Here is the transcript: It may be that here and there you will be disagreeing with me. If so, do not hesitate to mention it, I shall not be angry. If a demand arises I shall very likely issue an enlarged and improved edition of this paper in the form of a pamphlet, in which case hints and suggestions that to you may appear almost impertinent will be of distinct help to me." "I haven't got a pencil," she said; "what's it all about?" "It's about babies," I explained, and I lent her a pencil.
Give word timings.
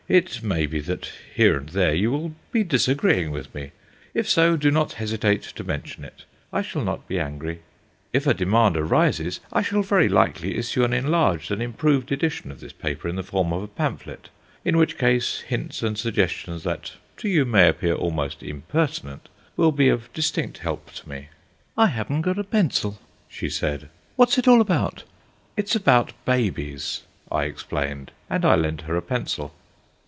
It 0.09 0.43
may 0.43 0.65
be 0.65 0.81
that 0.81 1.09
here 1.33 1.57
and 1.57 1.69
there 1.69 1.93
you 1.93 2.11
will 2.11 2.35
be 2.51 2.65
disagreeing 2.65 3.31
with 3.31 3.55
me. 3.55 3.71
If 4.13 4.27
so, 4.29 4.57
do 4.57 4.69
not 4.69 4.91
hesitate 4.93 5.43
to 5.43 5.63
mention 5.63 6.03
it, 6.03 6.25
I 6.51 6.61
shall 6.63 6.81
not 6.83 7.07
be 7.07 7.17
angry. 7.17 7.61
If 8.11 8.27
a 8.27 8.33
demand 8.33 8.75
arises 8.75 9.39
I 9.53 9.61
shall 9.61 9.83
very 9.83 10.09
likely 10.09 10.57
issue 10.57 10.83
an 10.83 10.91
enlarged 10.91 11.49
and 11.49 11.63
improved 11.63 12.11
edition 12.11 12.51
of 12.51 12.59
this 12.59 12.73
paper 12.73 13.07
in 13.07 13.15
the 13.15 13.23
form 13.23 13.53
of 13.53 13.63
a 13.63 13.69
pamphlet, 13.69 14.27
in 14.65 14.75
which 14.75 14.97
case 14.97 15.39
hints 15.47 15.81
and 15.81 15.97
suggestions 15.97 16.63
that 16.63 16.91
to 17.15 17.29
you 17.29 17.45
may 17.45 17.69
appear 17.69 17.93
almost 17.95 18.43
impertinent 18.43 19.29
will 19.55 19.71
be 19.71 19.87
of 19.87 20.11
distinct 20.11 20.57
help 20.57 20.91
to 20.95 21.07
me." 21.07 21.29
"I 21.77 21.87
haven't 21.87 22.23
got 22.23 22.37
a 22.37 22.43
pencil," 22.43 22.99
she 23.29 23.49
said; 23.49 23.87
"what's 24.17 24.37
it 24.37 24.45
all 24.45 24.59
about?" 24.59 25.05
"It's 25.55 25.73
about 25.73 26.11
babies," 26.25 27.03
I 27.31 27.45
explained, 27.45 28.11
and 28.29 28.43
I 28.43 28.55
lent 28.55 28.81
her 28.81 28.97
a 28.97 29.01
pencil. 29.01 29.53